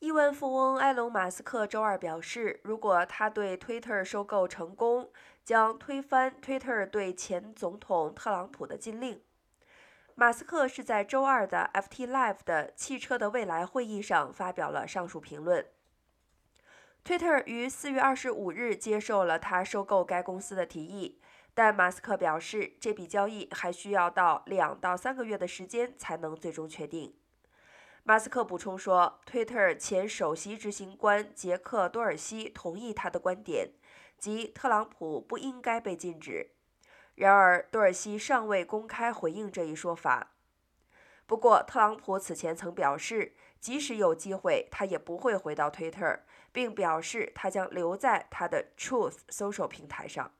[0.00, 5.10] 亿万富翁埃隆·马斯克周二表示，如果他对 Twitter 收购成功，
[5.44, 9.20] 将推翻 Twitter 对前总统特朗普的禁令。
[10.14, 15.66] 马斯克是在周二的 FT Live 的汽车的未来会议上发表了上述评论。
[17.04, 21.20] Twitter 于四月二十五日接受了他收购该公司的提议，
[21.52, 27.14] 但马斯克表示，这笔交易还需要到两到三个月的时间才能最终确定。
[28.02, 33.72] 马斯克补充说，Twitter 前首席执行官杰克·多尔西同意他的观点，
[34.18, 36.52] 即特朗普不应该被禁止。
[37.14, 40.32] 然而，多尔西尚未公开回应这一说法。
[41.26, 50.32] 不过，特朗普此前曾表示，即使有机会，他也不会回到 Twitter，并表示他将留在他的 Truth 搜索平台上。